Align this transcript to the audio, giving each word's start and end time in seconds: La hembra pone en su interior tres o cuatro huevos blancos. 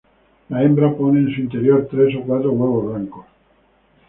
La 0.53 0.63
hembra 0.63 0.91
pone 0.95 1.19
en 1.19 1.31
su 1.31 1.41
interior 1.41 1.87
tres 1.87 2.15
o 2.15 2.23
cuatro 2.23 2.53
huevos 2.53 2.89
blancos. 2.91 3.25